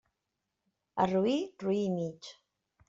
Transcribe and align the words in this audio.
A 1.03 1.07
roí, 1.13 1.37
roí 1.65 1.81
i 1.91 1.95
mig. 2.01 2.37